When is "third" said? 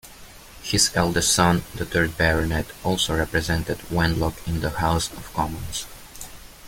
1.85-2.17